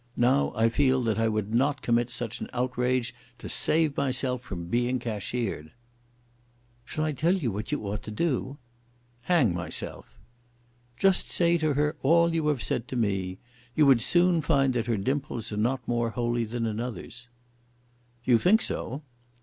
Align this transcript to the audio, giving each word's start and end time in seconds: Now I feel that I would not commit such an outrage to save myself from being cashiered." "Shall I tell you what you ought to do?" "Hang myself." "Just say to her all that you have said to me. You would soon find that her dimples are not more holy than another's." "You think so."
Now 0.17 0.51
I 0.55 0.67
feel 0.69 1.03
that 1.03 1.19
I 1.19 1.27
would 1.27 1.53
not 1.53 1.83
commit 1.83 2.09
such 2.09 2.41
an 2.41 2.49
outrage 2.53 3.13
to 3.37 3.47
save 3.47 3.95
myself 3.95 4.41
from 4.41 4.65
being 4.65 4.97
cashiered." 4.97 5.69
"Shall 6.83 7.05
I 7.05 7.11
tell 7.11 7.35
you 7.37 7.51
what 7.51 7.71
you 7.71 7.85
ought 7.87 8.01
to 8.01 8.09
do?" 8.09 8.57
"Hang 9.29 9.53
myself." 9.53 10.17
"Just 10.97 11.29
say 11.29 11.55
to 11.59 11.75
her 11.75 11.97
all 12.01 12.29
that 12.29 12.33
you 12.33 12.47
have 12.47 12.63
said 12.63 12.87
to 12.87 12.95
me. 12.95 13.37
You 13.75 13.85
would 13.85 14.01
soon 14.01 14.41
find 14.41 14.73
that 14.73 14.87
her 14.87 14.97
dimples 14.97 15.51
are 15.51 15.55
not 15.57 15.87
more 15.87 16.09
holy 16.09 16.45
than 16.45 16.65
another's." 16.65 17.27
"You 18.23 18.39
think 18.39 18.63
so." 18.63 19.03